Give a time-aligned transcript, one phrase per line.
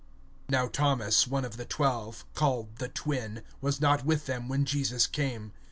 [0.49, 5.51] (24)But Thomas, one of the twelve, called Didymus, was not with them when Jesus came.